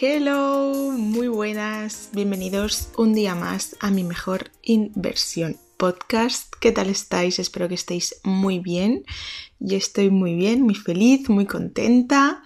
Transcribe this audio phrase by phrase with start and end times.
[0.00, 6.54] Hello, muy buenas, bienvenidos un día más a mi mejor inversión podcast.
[6.60, 7.40] ¿Qué tal estáis?
[7.40, 9.04] Espero que estéis muy bien.
[9.58, 12.44] Yo estoy muy bien, muy feliz, muy contenta.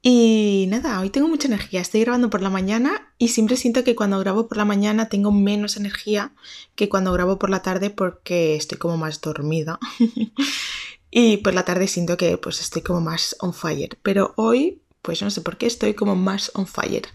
[0.00, 1.82] Y nada, hoy tengo mucha energía.
[1.82, 5.30] Estoy grabando por la mañana y siempre siento que cuando grabo por la mañana tengo
[5.30, 6.32] menos energía
[6.74, 9.78] que cuando grabo por la tarde porque estoy como más dormida.
[11.10, 13.98] y por la tarde siento que pues estoy como más on fire.
[14.02, 17.08] Pero hoy pues no sé por qué estoy como más on fire.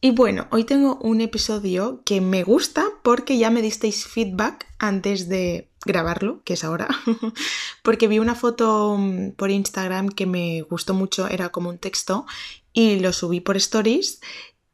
[0.00, 5.30] Y bueno, hoy tengo un episodio que me gusta porque ya me disteis feedback antes
[5.30, 6.88] de grabarlo, que es ahora,
[7.82, 12.26] porque vi una foto mm, por Instagram que me gustó mucho, era como un texto,
[12.74, 14.20] y lo subí por stories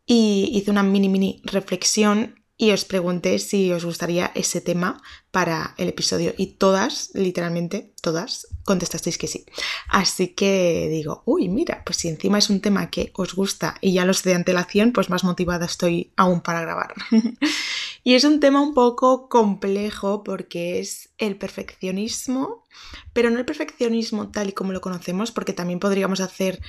[0.04, 5.72] y hice una mini mini reflexión y os pregunté si os gustaría ese tema para
[5.78, 9.46] el episodio y todas, literalmente todas, contestasteis que sí.
[9.88, 13.94] Así que digo, uy, mira, pues si encima es un tema que os gusta y
[13.94, 16.92] ya lo sé de antelación, pues más motivada estoy aún para grabar.
[18.04, 22.66] y es un tema un poco complejo porque es el perfeccionismo,
[23.14, 26.60] pero no el perfeccionismo tal y como lo conocemos, porque también podríamos hacer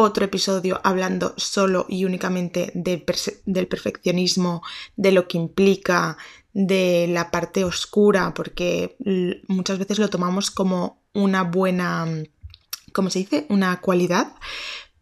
[0.00, 3.02] otro episodio hablando solo y únicamente del
[3.66, 4.62] perfeccionismo,
[4.94, 6.16] de lo que implica,
[6.52, 8.96] de la parte oscura, porque
[9.48, 12.06] muchas veces lo tomamos como una buena,
[12.92, 13.46] ¿cómo se dice?
[13.48, 14.34] Una cualidad,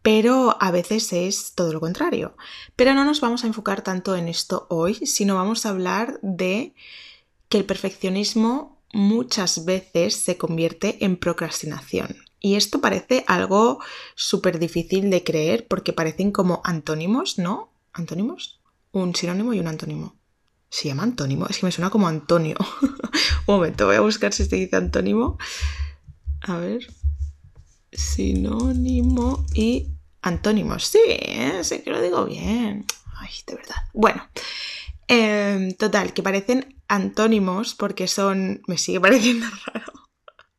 [0.01, 2.35] pero a veces es todo lo contrario.
[2.75, 6.75] Pero no nos vamos a enfocar tanto en esto hoy, sino vamos a hablar de
[7.51, 12.26] que el perfeccionismo muchas veces se convierte en procrastinación.
[12.47, 13.81] Y esto parece algo
[14.15, 17.73] súper difícil de creer porque parecen como antónimos, ¿no?
[17.93, 18.61] ¿Antónimos?
[18.93, 20.15] Un sinónimo y un antónimo.
[20.69, 21.49] ¿Se llama antónimo?
[21.49, 22.55] Es que me suena como Antonio.
[23.49, 25.39] un momento, voy a buscar si se dice antónimo.
[26.43, 26.87] A ver.
[27.91, 29.89] Sinónimo y
[30.23, 30.85] antónimos.
[30.85, 31.65] Sí, ¿eh?
[31.65, 32.87] sé que lo digo bien.
[33.17, 33.83] Ay, de verdad.
[33.93, 34.25] Bueno,
[35.09, 38.63] em, total, que parecen antónimos porque son...
[38.69, 40.06] Me sigue pareciendo raro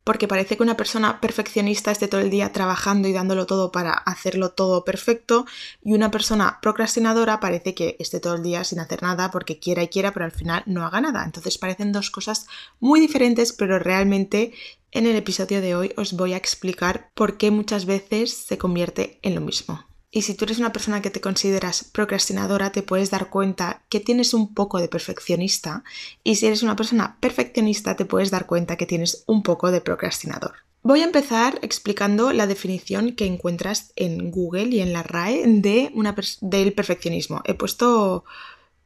[0.08, 3.92] porque parece que una persona perfeccionista esté todo el día trabajando y dándolo todo para
[3.92, 5.44] hacerlo todo perfecto
[5.84, 9.82] y una persona procrastinadora parece que esté todo el día sin hacer nada porque quiera
[9.82, 11.24] y quiera pero al final no haga nada.
[11.26, 12.46] Entonces parecen dos cosas
[12.80, 14.54] muy diferentes pero realmente
[14.92, 19.18] en el episodio de hoy os voy a explicar por qué muchas veces se convierte
[19.20, 19.84] en lo mismo.
[20.10, 24.00] Y si tú eres una persona que te consideras procrastinadora, te puedes dar cuenta que
[24.00, 25.84] tienes un poco de perfeccionista.
[26.24, 29.82] Y si eres una persona perfeccionista, te puedes dar cuenta que tienes un poco de
[29.82, 30.54] procrastinador.
[30.82, 35.90] Voy a empezar explicando la definición que encuentras en Google y en la RAE de
[35.94, 37.42] una del perfeccionismo.
[37.44, 38.24] He puesto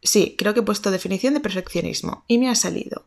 [0.04, 3.06] Sí, creo que he puesto definición de perfeccionismo y me ha salido.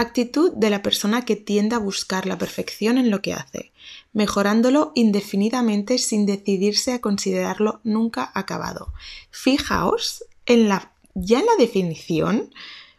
[0.00, 3.70] Actitud de la persona que tiende a buscar la perfección en lo que hace,
[4.14, 8.94] mejorándolo indefinidamente sin decidirse a considerarlo nunca acabado.
[9.30, 12.50] Fijaos en la ya en la definición,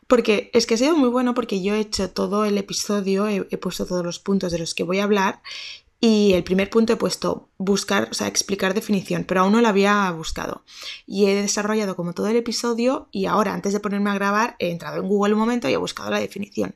[0.05, 3.47] porque es que ha sido muy bueno porque yo he hecho todo el episodio, he,
[3.49, 5.41] he puesto todos los puntos de los que voy a hablar
[6.03, 9.69] y el primer punto he puesto buscar, o sea, explicar definición, pero aún no la
[9.69, 10.65] había buscado.
[11.05, 14.71] Y he desarrollado como todo el episodio y ahora, antes de ponerme a grabar, he
[14.71, 16.73] entrado en Google un momento y he buscado la definición.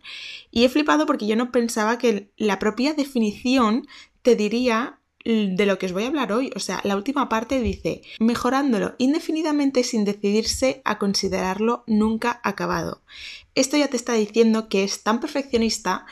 [0.52, 3.88] Y he flipado porque yo no pensaba que la propia definición
[4.22, 6.52] te diría de lo que os voy a hablar hoy.
[6.56, 13.02] O sea, la última parte dice, mejorándolo indefinidamente sin decidirse a considerarlo nunca acabado.
[13.56, 16.06] Esto ya te está diciendo que es tan perfeccionista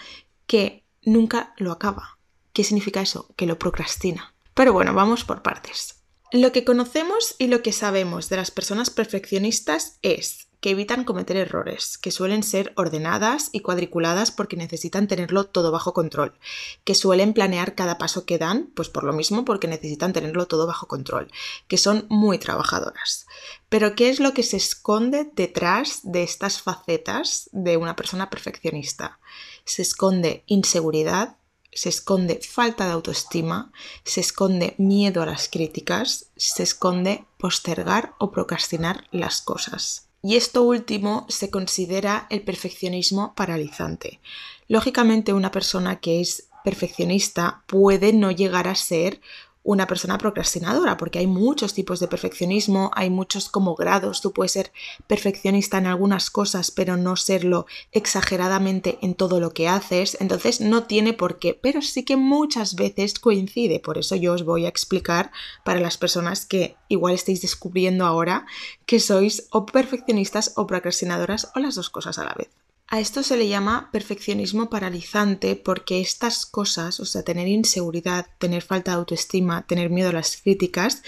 [0.47, 2.12] que nunca lo acaba.
[2.53, 3.27] ¿Qué significa eso?
[3.35, 4.33] Que lo procrastina.
[4.53, 5.95] Pero bueno, vamos por partes.
[6.31, 11.35] Lo que conocemos y lo que sabemos de las personas perfeccionistas es que evitan cometer
[11.35, 16.39] errores, que suelen ser ordenadas y cuadriculadas porque necesitan tenerlo todo bajo control,
[16.85, 20.65] que suelen planear cada paso que dan, pues por lo mismo porque necesitan tenerlo todo
[20.65, 21.29] bajo control,
[21.67, 23.27] que son muy trabajadoras.
[23.67, 29.19] Pero ¿qué es lo que se esconde detrás de estas facetas de una persona perfeccionista?
[29.65, 31.35] Se esconde inseguridad,
[31.75, 33.71] se esconde falta de autoestima,
[34.03, 40.07] se esconde miedo a las críticas, se esconde postergar o procrastinar las cosas.
[40.21, 44.21] Y esto último se considera el perfeccionismo paralizante.
[44.67, 49.19] Lógicamente una persona que es perfeccionista puede no llegar a ser
[49.63, 54.51] una persona procrastinadora, porque hay muchos tipos de perfeccionismo, hay muchos como grados, tú puedes
[54.51, 54.71] ser
[55.07, 60.83] perfeccionista en algunas cosas, pero no serlo exageradamente en todo lo que haces, entonces no
[60.83, 64.69] tiene por qué, pero sí que muchas veces coincide, por eso yo os voy a
[64.69, 65.31] explicar
[65.63, 68.45] para las personas que igual estáis descubriendo ahora
[68.85, 72.62] que sois o perfeccionistas o procrastinadoras o las dos cosas a la vez.
[72.93, 78.61] A esto se le llama perfeccionismo paralizante porque estas cosas, o sea, tener inseguridad, tener
[78.61, 81.01] falta de autoestima, tener miedo a las críticas,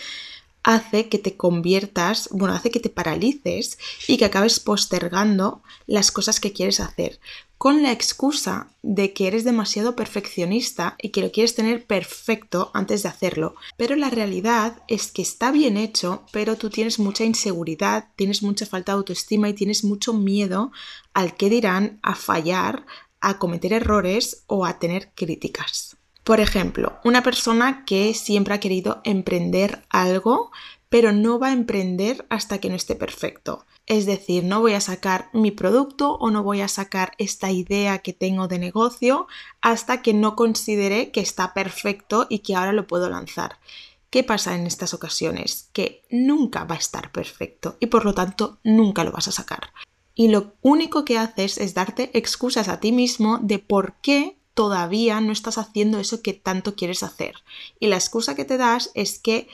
[0.63, 3.77] hace que te conviertas, bueno, hace que te paralices
[4.07, 7.19] y que acabes postergando las cosas que quieres hacer
[7.57, 13.03] con la excusa de que eres demasiado perfeccionista y que lo quieres tener perfecto antes
[13.03, 13.55] de hacerlo.
[13.77, 18.65] Pero la realidad es que está bien hecho, pero tú tienes mucha inseguridad, tienes mucha
[18.65, 20.71] falta de autoestima y tienes mucho miedo
[21.13, 22.85] al que dirán, a fallar,
[23.21, 25.97] a cometer errores o a tener críticas.
[26.23, 30.51] Por ejemplo, una persona que siempre ha querido emprender algo,
[30.89, 33.65] pero no va a emprender hasta que no esté perfecto.
[33.87, 37.99] Es decir, no voy a sacar mi producto o no voy a sacar esta idea
[37.99, 39.27] que tengo de negocio
[39.61, 43.59] hasta que no considere que está perfecto y que ahora lo puedo lanzar.
[44.09, 45.69] ¿Qué pasa en estas ocasiones?
[45.71, 49.71] Que nunca va a estar perfecto y por lo tanto nunca lo vas a sacar.
[50.15, 55.19] Y lo único que haces es darte excusas a ti mismo de por qué todavía
[55.21, 57.35] no estás haciendo eso que tanto quieres hacer.
[57.79, 59.47] Y la excusa que te das es que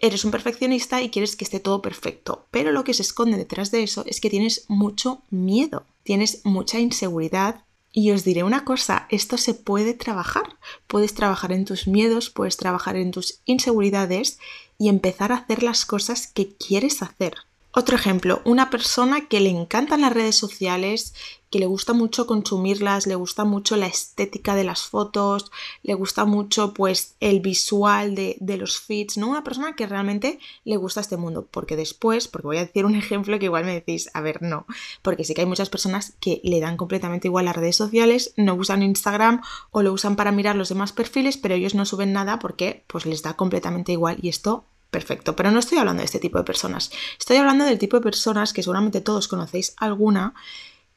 [0.00, 3.70] eres un perfeccionista y quieres que esté todo perfecto, pero lo que se esconde detrás
[3.70, 7.64] de eso es que tienes mucho miedo, tienes mucha inseguridad
[7.96, 10.58] y os diré una cosa, esto se puede trabajar.
[10.88, 14.40] Puedes trabajar en tus miedos, puedes trabajar en tus inseguridades
[14.78, 17.34] y empezar a hacer las cosas que quieres hacer.
[17.76, 21.12] Otro ejemplo, una persona que le encantan las redes sociales,
[21.50, 25.50] que le gusta mucho consumirlas, le gusta mucho la estética de las fotos,
[25.82, 29.28] le gusta mucho pues el visual de, de, los feeds, ¿no?
[29.28, 32.94] Una persona que realmente le gusta este mundo, porque después, porque voy a decir un
[32.94, 34.66] ejemplo que igual me decís, a ver, no,
[35.02, 38.54] porque sí que hay muchas personas que le dan completamente igual las redes sociales, no
[38.54, 39.42] usan Instagram
[39.72, 43.04] o lo usan para mirar los demás perfiles, pero ellos no suben nada porque pues
[43.04, 44.18] les da completamente igual.
[44.22, 44.64] Y esto
[44.94, 45.34] perfecto.
[45.34, 46.92] Pero no estoy hablando de este tipo de personas.
[47.18, 50.34] Estoy hablando del tipo de personas que seguramente todos conocéis alguna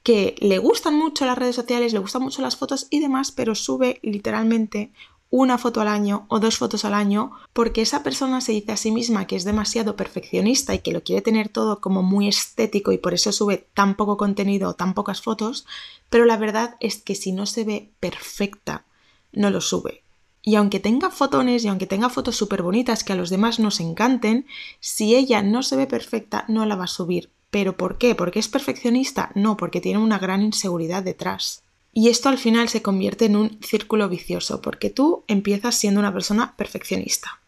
[0.04, 3.56] que le gustan mucho las redes sociales, le gustan mucho las fotos y demás, pero
[3.56, 4.92] sube literalmente
[5.32, 8.78] una foto al año o dos fotos al año porque esa persona se dice a
[8.78, 12.92] sí misma que es demasiado perfeccionista y que lo quiere tener todo como muy estético
[12.92, 15.66] y por eso sube tan poco contenido o tan pocas fotos,
[16.12, 18.86] pero la verdad es que si no se ve perfecta,
[19.34, 20.04] no lo sube.
[20.42, 23.80] Y aunque tenga fotones y aunque tenga fotos súper bonitas que a los demás nos
[23.80, 24.45] encanten,
[24.80, 27.30] si ella no se ve perfecta, no la va a subir.
[27.50, 28.16] ¿Pero por qué?
[28.16, 29.31] ¿Porque es perfeccionista?
[29.36, 31.63] No, porque tiene una gran inseguridad detrás.
[31.94, 36.13] Y esto al final se convierte en un círculo vicioso, porque tú empiezas siendo una
[36.13, 37.39] persona perfeccionista.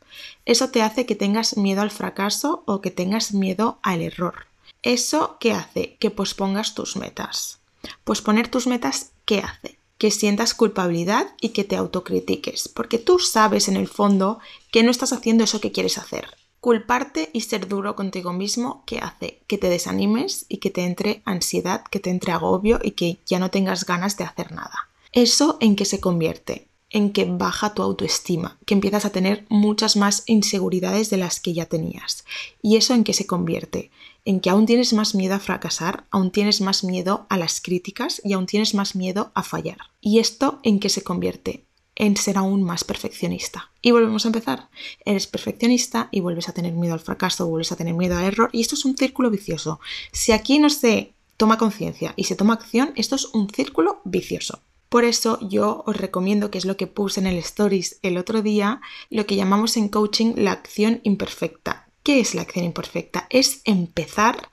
[0.45, 4.47] Eso te hace que tengas miedo al fracaso o que tengas miedo al error.
[4.81, 5.97] ¿Eso qué hace?
[5.99, 7.59] Que pospongas tus metas.
[8.03, 9.78] Posponer tus metas, ¿qué hace?
[9.99, 14.39] Que sientas culpabilidad y que te autocritiques, porque tú sabes en el fondo
[14.71, 16.25] que no estás haciendo eso que quieres hacer.
[16.61, 19.41] Culparte y ser duro contigo mismo, ¿qué hace?
[19.45, 23.39] Que te desanimes y que te entre ansiedad, que te entre agobio y que ya
[23.39, 24.89] no tengas ganas de hacer nada.
[25.11, 26.67] ¿Eso en qué se convierte?
[26.89, 31.53] En que baja tu autoestima, que empiezas a tener muchas más inseguridades de las que
[31.53, 32.23] ya tenías.
[32.61, 33.91] ¿Y eso en qué se convierte?
[34.25, 38.21] En que aún tienes más miedo a fracasar, aún tienes más miedo a las críticas
[38.23, 39.77] y aún tienes más miedo a fallar.
[40.01, 41.65] ¿Y esto en qué se convierte?
[41.95, 43.71] En ser aún más perfeccionista.
[43.81, 44.69] Y volvemos a empezar.
[45.03, 48.49] Eres perfeccionista y vuelves a tener miedo al fracaso, vuelves a tener miedo al error
[48.53, 49.79] y esto es un círculo vicioso.
[50.11, 54.61] Si aquí no se toma conciencia y se toma acción, esto es un círculo vicioso.
[54.89, 58.41] Por eso yo os recomiendo, que es lo que puse en el stories el otro
[58.41, 58.81] día,
[59.11, 61.88] lo que llamamos en coaching la acción imperfecta.
[62.03, 63.27] ¿Qué es la acción imperfecta?
[63.29, 64.49] Es empezar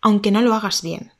[0.00, 1.12] aunque no lo hagas bien.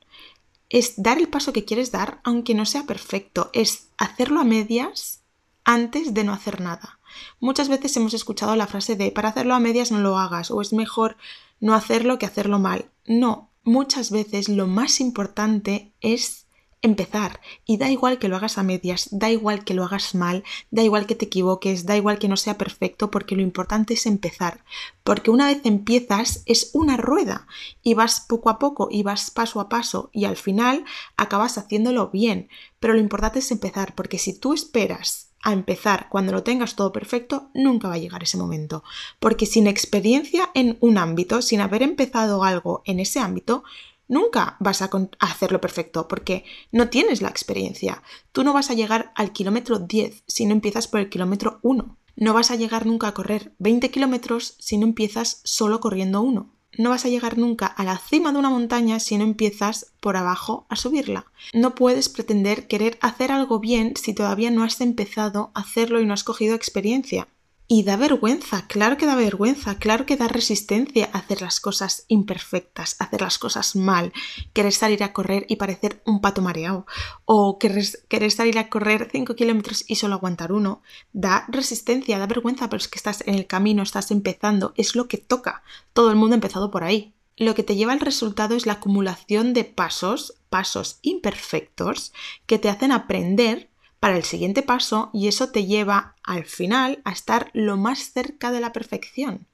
[0.69, 3.51] Es dar el paso que quieres dar aunque no sea perfecto.
[3.53, 5.21] Es hacerlo a medias
[5.65, 6.99] antes de no hacer nada.
[7.41, 10.61] Muchas veces hemos escuchado la frase de para hacerlo a medias no lo hagas o
[10.61, 11.17] es mejor
[11.61, 12.91] no hacerlo que hacerlo mal.
[13.07, 16.42] No, muchas veces lo más importante es
[16.83, 17.41] empezar.
[17.65, 20.83] Y da igual que lo hagas a medias, da igual que lo hagas mal, da
[20.83, 24.65] igual que te equivoques, da igual que no sea perfecto, porque lo importante es empezar.
[25.05, 27.47] Porque una vez empiezas es una rueda
[27.83, 30.85] y vas poco a poco y vas paso a paso y al final
[31.17, 32.49] acabas haciéndolo bien.
[32.81, 36.93] Pero lo importante es empezar, porque si tú esperas a empezar cuando lo tengas todo
[36.93, 38.85] perfecto, nunca va a llegar ese momento.
[39.19, 43.65] Porque sin experiencia en un ámbito, sin haber empezado algo en ese ámbito,
[44.13, 48.03] nunca vas a, hacerlo perfecto porque no tienes la experiencia.
[48.31, 51.97] Tú no vas a llegar al kilómetro 10 si no empiezas por el kilómetro 1.
[52.17, 56.51] No vas a llegar nunca a correr 20 kilómetros si no empiezas solo corriendo uno.
[56.77, 60.17] No vas a llegar nunca a la cima de una montaña si no empiezas por
[60.17, 61.27] abajo a subirla.
[61.55, 66.07] No puedes pretender querer hacer algo bien si todavía no has empezado a hacerlo y
[66.07, 67.29] no has cogido experiencia.
[67.69, 72.97] Y da vergüenza, claro que da vergüenza, claro que da resistencia hacer las cosas imperfectas,
[72.99, 74.13] hacer las cosas mal,
[74.53, 76.87] querer salir a correr y parecer un pato mareado,
[77.25, 80.83] o querer, querer salir a correr 5 kilómetros y solo aguantar uno.
[81.13, 85.09] Da resistencia, da vergüenza, pero es que estás en el camino, estás empezando, es lo
[85.09, 85.63] que toca.
[85.95, 87.15] Todo el mundo ha empezado por ahí.
[87.37, 92.13] Lo que te lleva al resultado es la acumulación de pasos, pasos imperfectos,
[92.47, 93.71] que te hacen aprender
[94.03, 98.51] para el siguiente paso y eso te lleva al final a estar lo más cerca
[98.51, 99.47] de la perfección.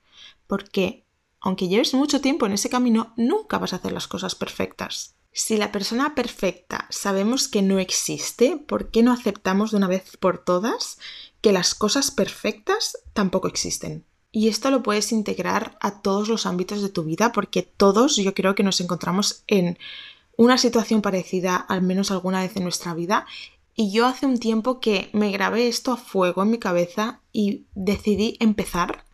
[0.47, 1.05] Porque
[1.39, 5.17] aunque lleves mucho tiempo en ese camino, nunca vas a hacer las cosas perfectas.
[5.33, 10.17] Si la persona perfecta sabemos que no existe, ¿por qué no aceptamos de una vez
[10.17, 10.99] por todas
[11.43, 14.07] que las cosas perfectas tampoco existen?
[14.33, 18.33] Y esto lo puedes integrar a todos los ámbitos de tu vida porque todos yo
[18.33, 19.79] creo que nos encontramos en
[20.39, 23.27] una situación parecida al menos alguna vez en nuestra vida
[23.81, 27.69] y yo hace un tiempo que me grabé esto a fuego en mi cabeza y
[27.77, 29.05] decidí empezar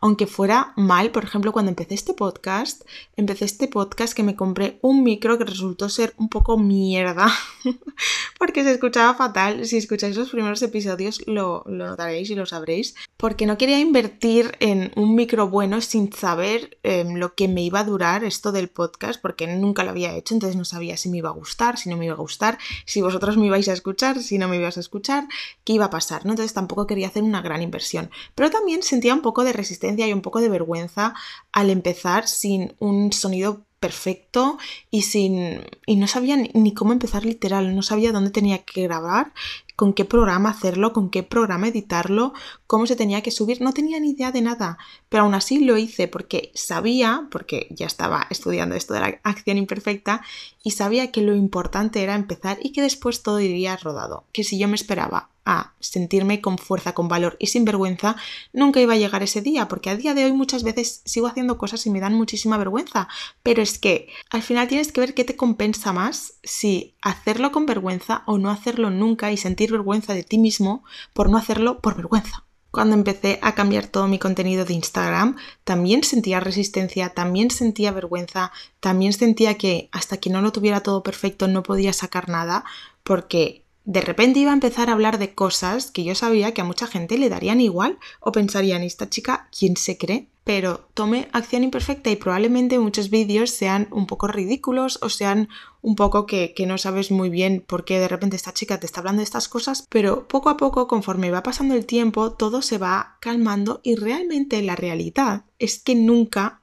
[0.00, 2.82] aunque fuera mal, por ejemplo, cuando empecé este podcast,
[3.16, 7.30] empecé este podcast que me compré un micro que resultó ser un poco mierda,
[8.38, 9.66] porque se escuchaba fatal.
[9.66, 14.92] Si escucháis los primeros episodios lo, notaréis y lo sabréis, porque no quería invertir en
[14.96, 19.20] un micro bueno sin saber em, lo que me iba a durar esto del podcast,
[19.20, 21.98] porque nunca lo había hecho, entonces no sabía si me iba a gustar, si no
[21.98, 24.80] me iba a gustar, si vosotros me ibais a escuchar, si no me ibas a
[24.80, 25.28] escuchar,
[25.64, 26.32] qué iba a pasar, ¿no?
[26.32, 29.52] Entonces tampoco quería hacer una gran inversión, pero también sentía un poco de
[29.98, 31.14] y un poco de vergüenza
[31.52, 34.58] al empezar sin un sonido perfecto
[34.90, 39.32] y sin y no sabía ni, cómo empezar literal, no sabía dónde tenía que grabar,
[39.74, 42.34] con qué programa hacerlo, con qué programa editarlo,
[42.66, 44.76] cómo se tenía que subir, no tenía ni idea de nada,
[45.08, 49.56] pero aún así lo hice porque sabía, porque ya estaba estudiando esto de la acción
[49.56, 50.20] imperfecta
[50.62, 54.58] y sabía que lo importante era empezar y que después todo iría rodado, que si
[54.58, 58.16] yo me esperaba a sentirme con fuerza, con valor y sin vergüenza,
[58.52, 61.58] nunca iba a llegar ese día, porque a día de hoy muchas veces sigo haciendo
[61.58, 63.08] cosas y me dan muchísima vergüenza,
[63.42, 67.66] pero es que al final tienes que ver qué te compensa más si hacerlo con
[67.66, 71.96] vergüenza o no hacerlo nunca y sentir vergüenza de ti mismo por no hacerlo por
[71.96, 72.44] vergüenza.
[72.70, 78.52] Cuando empecé a cambiar todo mi contenido de Instagram, también sentía resistencia, también sentía vergüenza,
[78.78, 82.64] también sentía que hasta que no lo tuviera todo perfecto no podía sacar nada,
[83.02, 86.64] porque de repente iba a empezar a hablar de cosas que yo sabía que a
[86.64, 90.28] mucha gente le darían igual o pensarían, esta chica, ¿quién se cree?
[90.44, 95.48] Pero tome acción imperfecta y probablemente muchos vídeos sean un poco ridículos o sean
[95.82, 98.86] un poco que, que, no sabes muy bien por qué de repente esta chica te
[98.86, 102.62] está hablando de estas cosas, pero poco a poco, conforme va pasando el tiempo, todo
[102.62, 106.59] se va calmando y realmente la realidad es que nunca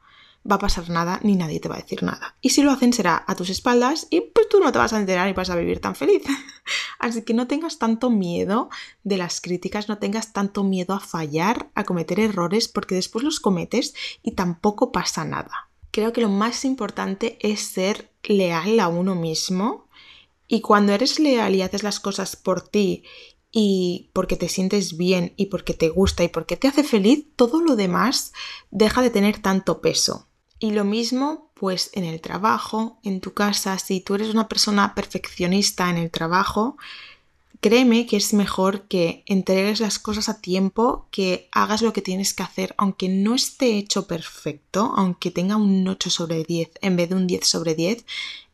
[0.50, 2.36] va a pasar nada ni nadie te va a decir nada.
[2.42, 5.00] Y si lo hacen será a tus espaldas y pues tú no te vas a
[5.00, 6.24] enterar y vas a vivir tan feliz.
[7.00, 8.70] Así que no tengas tanto miedo
[9.04, 13.40] de las críticas, no tengas tanto miedo a fallar, a cometer errores, porque después los
[13.40, 15.70] cometes y tampoco pasa nada.
[15.92, 19.88] Creo que lo más importante es ser leal a uno mismo
[20.48, 23.04] y cuando eres leal y haces las cosas por ti
[23.52, 27.62] y porque te sientes bien y porque te gusta y porque te hace feliz, todo
[27.62, 28.34] lo demás
[28.72, 30.27] deja de tener tanto peso.
[30.60, 34.96] Y lo mismo, pues en el trabajo, en tu casa, si tú eres una persona
[34.96, 36.78] perfeccionista en el trabajo,
[37.60, 42.34] créeme que es mejor que entregues las cosas a tiempo, que hagas lo que tienes
[42.34, 47.10] que hacer, aunque no esté hecho perfecto, aunque tenga un 8 sobre 10 en vez
[47.10, 48.06] de un 10 sobre 10,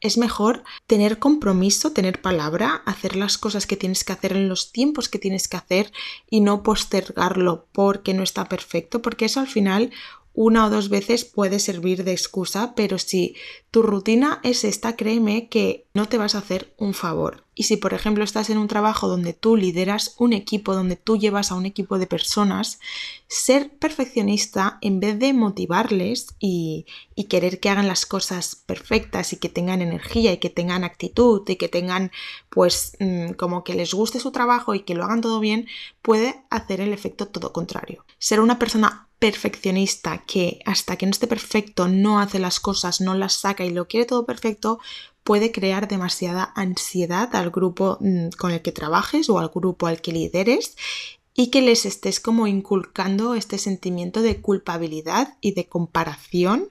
[0.02, 4.72] es mejor tener compromiso, tener palabra, hacer las cosas que tienes que hacer en los
[4.72, 5.92] tiempos que tienes que hacer
[6.30, 9.92] y no postergarlo porque no está perfecto, porque eso al final
[10.34, 13.36] una o dos veces puede servir de excusa, pero si
[13.70, 17.44] tu rutina es esta, créeme que no te vas a hacer un favor.
[17.56, 21.18] Y si, por ejemplo, estás en un trabajo donde tú lideras un equipo, donde tú
[21.18, 22.80] llevas a un equipo de personas,
[23.28, 29.38] ser perfeccionista en vez de motivarles y, y querer que hagan las cosas perfectas y
[29.38, 32.12] que tengan energía y que tengan actitud y que tengan,
[32.50, 35.68] pues, mm, como que les guste su trabajo y que lo hagan todo bien,
[36.02, 38.04] puede hacer el efecto todo contrario.
[38.18, 43.16] Ser una persona perfeccionista que hasta que no esté perfecto no hace las cosas, no
[43.16, 44.80] las saca y lo quiere todo perfecto,
[45.24, 50.02] puede crear demasiada ansiedad al grupo mm, con el que trabajes o al grupo al
[50.02, 50.76] que lideres
[51.34, 56.70] y que les estés como inculcando este sentimiento de culpabilidad y de comparación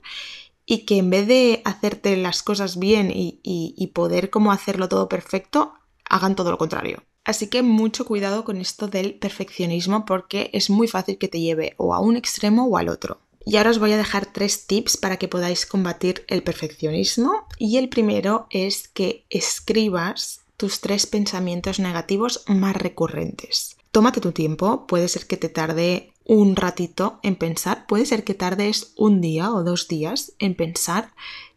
[0.67, 5.09] y que en vez de hacerte las cosas bien y, y poder como hacerlo todo
[5.09, 5.73] perfecto,
[6.05, 7.03] hagan todo lo contrario.
[7.25, 11.75] Así que mucho cuidado con esto del perfeccionismo porque es muy fácil que te lleve
[11.77, 13.21] o a un extremo o al otro.
[13.45, 17.47] Y ahora os voy a dejar tres tips para que podáis combatir el perfeccionismo.
[17.59, 23.77] Y el primero es que escribas tus tres pensamientos negativos más recurrentes.
[23.91, 28.35] Tómate tu tiempo, puede ser que te tarde un ratito en pensar, puede ser que
[28.35, 31.13] tardes un día o dos días en pensar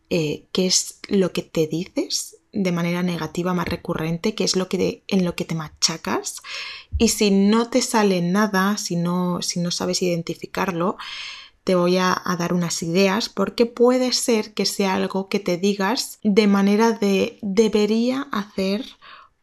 [0.09, 4.69] eh, qué es lo que te dices de manera negativa más recurrente, qué es lo
[4.69, 6.41] que en lo que te machacas.
[6.97, 10.97] Y si no te sale nada, si no, si no sabes identificarlo,
[11.65, 16.19] te voy a, dar unas ideas porque puede ser que sea algo que te digas
[16.23, 18.85] de manera de debería hacer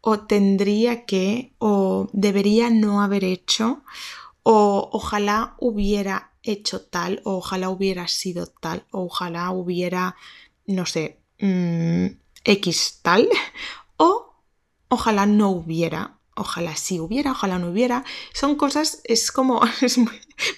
[0.00, 3.82] o tendría que o debería no haber hecho
[4.44, 10.14] o ojalá hubiera hecho tal o ojalá hubiera sido tal o ojalá hubiera
[10.66, 12.06] no sé mmm,
[12.44, 13.28] X tal
[13.96, 14.34] o
[14.88, 18.04] ojalá no hubiera ojalá sí hubiera, ojalá no hubiera.
[18.32, 19.98] Son cosas, es como, es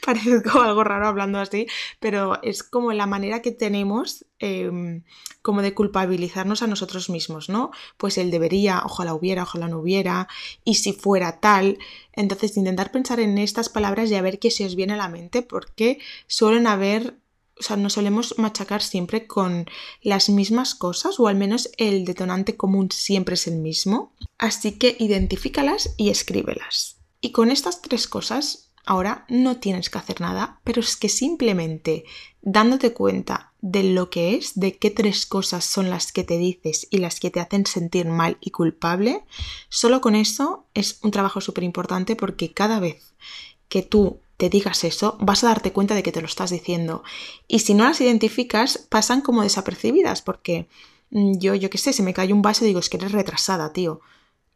[0.05, 1.67] parece como algo raro hablando así,
[2.01, 5.05] pero es como la manera que tenemos em,
[5.43, 7.71] como de culpabilizarnos a nosotros mismos, ¿no?
[7.97, 10.29] Pues el debería, ojalá hubiera, ojalá no hubiera,
[10.65, 11.79] y si fuera tal.
[12.13, 15.09] Entonces, intentar pensar en estas palabras y a ver qué se os viene a la
[15.09, 17.19] mente, porque suelen haber
[17.59, 19.67] o sea, nos solemos machacar siempre con
[20.03, 24.13] las mismas cosas o al menos el detonante común siempre es el mismo.
[24.39, 26.97] Así que identifícalas y escríbelas.
[27.21, 32.05] Y con estas tres cosas, ahora no tienes que hacer nada, pero es que simplemente
[32.43, 36.87] dándote cuenta de lo que es, de qué tres cosas son las que te dices
[36.91, 39.25] y las que te hacen sentir mal y culpable,
[39.71, 43.15] solo con eso es un trabajo súper importante porque cada vez
[43.69, 47.03] que tú te digas eso, vas a darte cuenta de que te lo estás diciendo.
[47.47, 50.69] Y si no las identificas, pasan como desapercibidas, porque
[51.11, 53.13] mm, yo, yo qué sé, se me cae un vaso y digo, es que eres
[53.13, 54.01] retrasada, tío.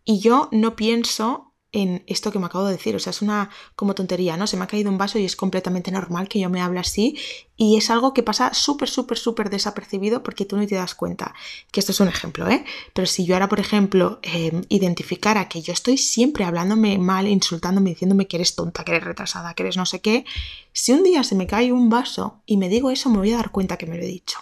[0.04, 2.96] Y yo no pienso en esto que me acabo de decir.
[2.96, 4.46] O sea, es una como tontería, ¿no?
[4.46, 7.18] Se me ha caído un vaso y es completamente normal que yo me hable así.
[7.56, 11.34] Y es algo que pasa súper, súper, súper desapercibido porque tú no te das cuenta.
[11.70, 12.64] Que esto es un ejemplo, ¿eh?
[12.94, 17.90] Pero si yo ahora, por ejemplo, eh, identificara que yo estoy siempre hablándome mal, insultándome,
[17.90, 20.24] diciéndome que eres tonta, que eres retrasada, que eres no sé qué,
[20.72, 23.36] si un día se me cae un vaso y me digo eso, me voy a
[23.36, 24.38] dar cuenta que me lo he dicho.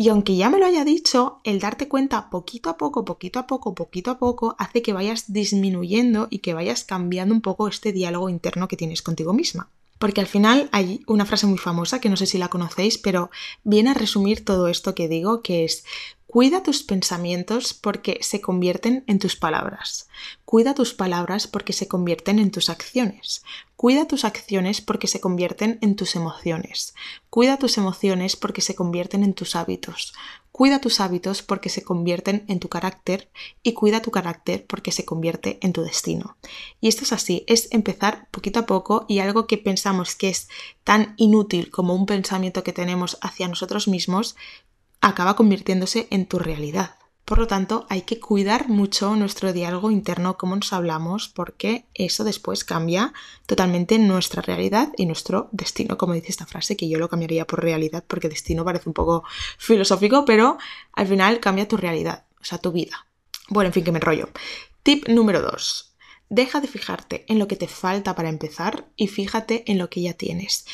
[0.00, 3.46] Y aunque ya me lo haya dicho, el darte cuenta poquito a poco, poquito a
[3.46, 7.92] poco, poquito a poco, hace que vayas disminuyendo y que vayas cambiando un poco este
[7.92, 9.68] diálogo interno que tienes contigo misma.
[9.98, 13.30] Porque al final hay una frase muy famosa que no sé si la conocéis, pero
[13.62, 15.84] viene a resumir todo esto que digo, que es
[16.30, 20.08] Cuida tus pensamientos porque se convierten en tus palabras.
[20.50, 23.44] Cuida tus palabras porque se convierten en tus acciones.
[23.76, 26.92] Cuida tus acciones porque se convierten en tus emociones.
[27.28, 30.12] Cuida tus emociones porque se convierten en tus hábitos.
[30.50, 33.30] Cuida tus hábitos porque se convierten en tu carácter
[33.62, 36.36] y cuida tu carácter porque se convierte en tu destino.
[36.80, 40.48] Y esto es así, es empezar poquito a poco y algo que pensamos que es
[40.82, 44.34] tan inútil como un pensamiento que tenemos hacia nosotros mismos,
[45.00, 46.96] acaba convirtiéndose en tu realidad.
[47.30, 52.24] Por lo tanto, hay que cuidar mucho nuestro diálogo interno, cómo nos hablamos, porque eso
[52.24, 53.12] después cambia
[53.46, 57.62] totalmente nuestra realidad y nuestro destino, como dice esta frase, que yo lo cambiaría por
[57.62, 59.22] realidad, porque destino parece un poco
[59.58, 60.58] filosófico, pero
[60.92, 63.06] al final cambia tu realidad, o sea, tu vida.
[63.48, 64.28] Bueno, en fin, que me enrollo.
[64.82, 65.94] Tip número 2.
[66.30, 70.02] Deja de fijarte en lo que te falta para empezar y fíjate en lo que
[70.02, 70.66] ya tienes.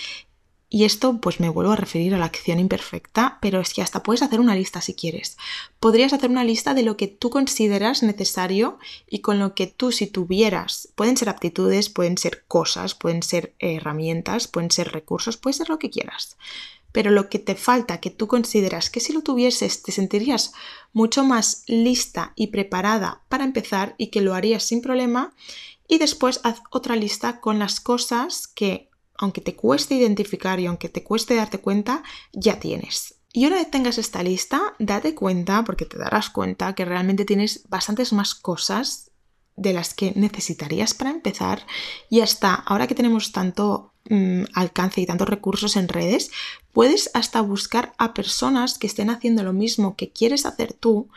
[0.76, 4.02] Y esto pues me vuelvo a referir a la acción imperfecta, pero es que hasta
[4.02, 5.38] puedes hacer una lista si quieres.
[5.80, 9.90] Podrías hacer una lista de lo que tú consideras necesario y con lo que tú
[9.90, 15.54] si tuvieras, pueden ser aptitudes, pueden ser cosas, pueden ser herramientas, pueden ser recursos, puede
[15.54, 16.36] ser lo que quieras.
[16.92, 20.52] Pero lo que te falta, que tú consideras que si lo tuvieses te sentirías
[20.92, 25.34] mucho más lista y preparada para empezar y que lo harías sin problema,
[25.88, 30.88] y después haz otra lista con las cosas que aunque te cueste identificar y aunque
[30.88, 32.02] te cueste darte cuenta,
[32.32, 33.16] ya tienes.
[33.32, 37.68] Y una vez tengas esta lista, date cuenta, porque te darás cuenta que realmente tienes
[37.68, 39.10] bastantes más cosas
[39.56, 41.66] de las que necesitarías para empezar
[42.10, 46.30] y hasta ahora que tenemos tanto mm, alcance y tantos recursos en redes,
[46.72, 51.08] puedes hasta buscar a personas que estén haciendo lo mismo que quieres hacer tú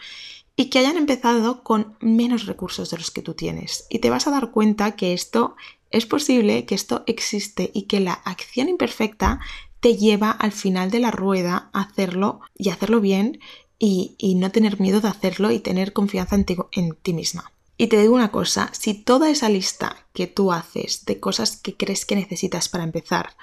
[0.59, 3.85] y que hayan empezado con menos recursos de los que tú tienes.
[3.89, 5.55] Y te vas a dar cuenta que esto
[5.89, 9.39] es posible que esto existe y que la acción imperfecta
[9.79, 13.39] te lleva al final de la rueda a hacerlo y hacerlo bien
[13.79, 17.53] y, no tener miedo de hacerlo y tener confianza en ti, en ti misma.
[17.77, 21.77] Y te digo una cosa, si toda esa lista que tú haces de cosas que
[21.77, 23.37] crees que necesitas para empezar,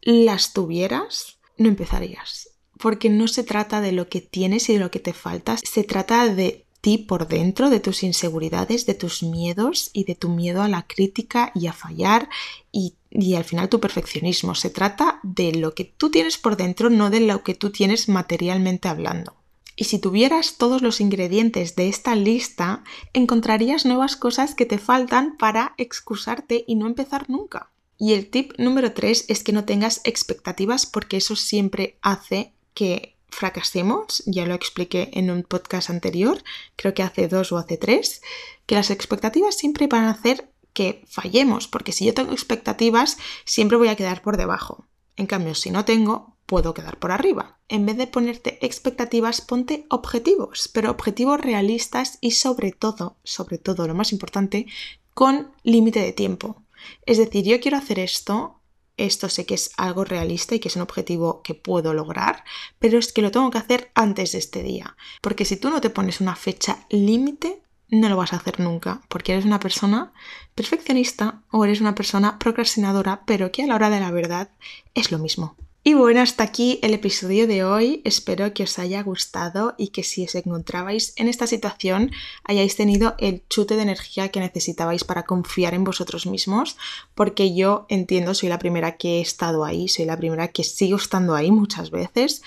[0.00, 2.55] las tuvieras, no empezarías.
[2.78, 5.84] Porque no se trata de lo que tienes y de lo que te falta, se
[5.84, 6.66] trata de
[7.08, 11.50] por dentro, de tus inseguridades, de tus miedos y de tu miedo a la crítica
[11.52, 12.28] y a fallar
[12.70, 14.54] y, y al final tu perfeccionismo.
[14.54, 18.08] Se trata de lo que tú tienes por dentro, no de lo que tú tienes
[18.08, 19.34] materialmente hablando.
[19.74, 25.36] Y si tuvieras todos los ingredientes de esta lista, encontrarías nuevas cosas que te faltan
[25.36, 27.70] para excusarte y no empezar nunca.
[27.98, 33.16] Y el tip número tres es que no tengas expectativas porque eso siempre hace que
[33.28, 34.22] fracasemos.
[34.26, 36.44] Ya lo expliqué en un podcast anterior,
[36.76, 38.22] creo que hace dos o hace tres,
[38.66, 43.78] que las expectativas siempre van a hacer que fallemos, porque si yo tengo expectativas, siempre
[43.78, 44.86] voy a quedar por debajo.
[45.16, 47.58] En cambio, si no tengo, puedo quedar por arriba.
[47.68, 53.88] En vez de ponerte expectativas, ponte objetivos, pero objetivos realistas y sobre todo, sobre todo
[53.88, 54.66] lo más importante,
[55.14, 56.62] con límite de tiempo.
[57.06, 58.55] Es decir, yo quiero hacer esto,
[58.96, 62.44] esto sé que es algo realista y que es un objetivo que puedo lograr,
[62.78, 64.96] pero es que lo tengo que hacer antes de este día.
[65.20, 69.02] Porque si tú no te pones una fecha límite, no lo vas a hacer nunca,
[69.08, 70.12] porque eres una persona
[70.54, 74.50] perfeccionista o eres una persona procrastinadora, pero que a la hora de la verdad
[74.94, 75.56] es lo mismo.
[75.88, 78.00] Y bueno, hasta aquí el episodio de hoy.
[78.02, 82.10] Espero que os haya gustado y que si os encontrabais en esta situación
[82.42, 86.76] hayáis tenido el chute de energía que necesitabais para confiar en vosotros mismos,
[87.14, 90.96] porque yo entiendo, soy la primera que he estado ahí, soy la primera que sigo
[90.96, 92.42] estando ahí muchas veces.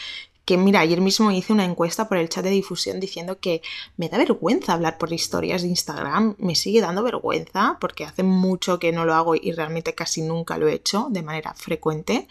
[0.49, 3.62] Que mira, ayer mismo hice una encuesta por el chat de difusión diciendo que
[3.97, 8.79] me da vergüenza hablar por historias de Instagram, me sigue dando vergüenza porque hace mucho
[8.79, 12.27] que no lo hago y realmente casi nunca lo he hecho de manera frecuente.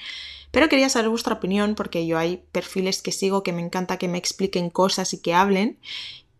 [0.51, 4.09] Pero quería saber vuestra opinión porque yo hay perfiles que sigo que me encanta que
[4.09, 5.79] me expliquen cosas y que hablen.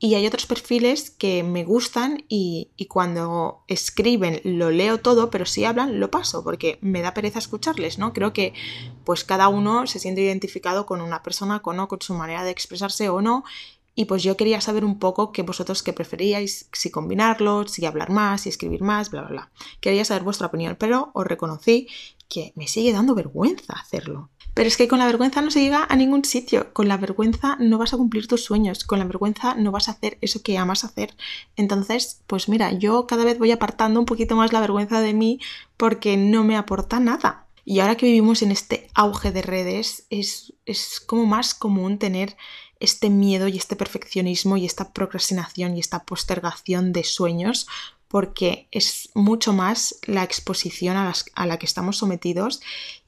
[0.01, 5.65] Y hay otros perfiles que me gustan y, cuando escriben lo leo todo, pero si
[5.65, 8.13] hablan lo paso porque me da pereza escucharles, ¿no?
[8.13, 8.55] Creo que
[9.05, 13.09] pues cada uno se siente identificado con una persona, con, con su manera de expresarse
[13.09, 13.45] o no.
[13.97, 18.11] Y pues yo quería saber un poco qué vosotros qué preferíais, si combinarlo, si hablar
[18.11, 19.51] más, si escribir más, bla, bla, bla.
[19.81, 21.89] Quería saber vuestra opinión, pero os reconocí
[22.29, 24.31] que me sigue dando vergüenza hacerlo.
[24.55, 26.73] Pero es que con la vergüenza no se llega a ningún sitio.
[26.73, 28.85] Con la vergüenza no vas a cumplir tus sueños.
[28.85, 31.17] Con la vergüenza no vas a hacer eso que amas hacer.
[31.57, 35.41] Entonces, pues mira, yo cada vez voy apartando un poquito más la vergüenza de mí
[35.77, 37.47] porque no me aporta nada.
[37.65, 42.37] Y ahora que vivimos en este auge de redes, es, es como más común tener
[42.81, 47.67] este miedo y este perfeccionismo y esta procrastinación y esta postergación de sueños
[48.09, 51.13] porque es mucho más la exposición a,
[51.47, 52.61] la que estamos sometidos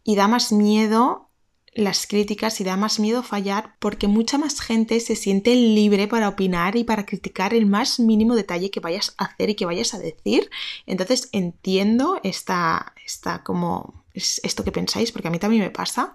[0.05, 1.27] y da más miedo
[1.73, 6.29] las críticas y da más miedo fallar porque mucha más gente se siente libre para
[6.29, 9.95] opinar y para criticar el más mínimo detalle que vayas a hacer y que vayas
[9.95, 10.51] a decir.
[10.87, 16.13] Entonces entiendo esta, esta como es esto que pensáis, porque a mí también me pasa,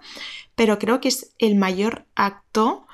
[0.54, 2.86] pero creo que es el mayor acto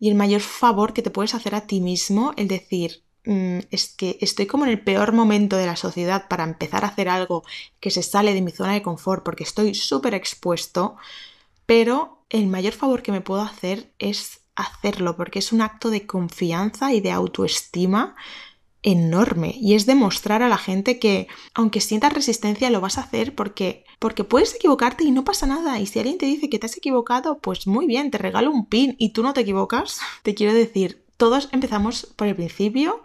[0.00, 4.18] y el mayor favor que te puedes hacer a ti mismo el decir, es que
[4.20, 7.44] estoy como en el peor momento de la sociedad para empezar a hacer algo
[7.78, 10.96] que se sale de mi zona de confort porque estoy súper expuesto,
[11.66, 16.06] pero el mayor favor que me puedo hacer es hacerlo porque es un acto de
[16.06, 18.16] confianza y de autoestima
[18.82, 23.34] enorme y es demostrar a la gente que aunque sientas resistencia lo vas a hacer
[23.34, 25.78] porque porque puedes equivocarte y no pasa nada.
[25.78, 28.66] Y si alguien te dice que te has equivocado pues muy bien te regalo un
[28.66, 33.02] pin y tú no te equivocas te quiero decir todos empezamos por el principio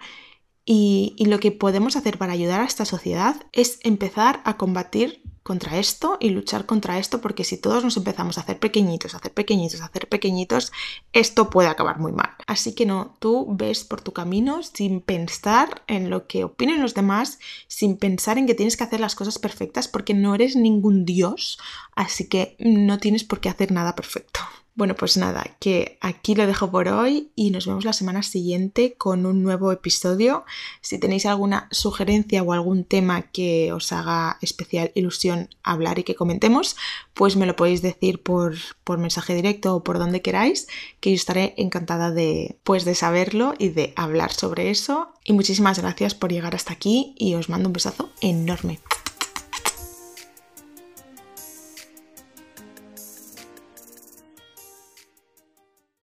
[0.63, 5.78] y, lo que podemos hacer para ayudar a esta sociedad es empezar a combatir contra
[5.78, 9.34] esto y luchar contra esto porque si todos nos empezamos a hacer pequeñitos, a hacer
[9.34, 10.71] pequeñitos, a hacer pequeñitos,
[11.12, 12.30] esto puede acabar muy mal.
[12.47, 16.93] Así que no, tú ves por tu camino sin pensar en lo que opinen los
[16.93, 21.04] demás, sin pensar en que tienes que hacer las cosas perfectas porque no eres ningún
[21.04, 21.60] dios,
[21.97, 24.39] así que no tienes por qué hacer nada perfecto.
[24.77, 28.95] Bueno, pues nada, que aquí lo dejo por hoy y nos vemos la semana siguiente
[28.95, 30.43] con un nuevo episodio.
[30.81, 36.15] Si tenéis alguna sugerencia o algún tema que os haga especial ilusión hablar y que
[36.15, 36.75] comentemos,
[37.13, 40.67] pues me lo podéis decir por, por mensaje directo o por donde queráis,
[40.99, 45.13] que yo estaré encantada de, pues, de saberlo y de hablar sobre eso.
[45.23, 48.81] Y muchísimas gracias por llegar hasta aquí y os mando un besazo enorme.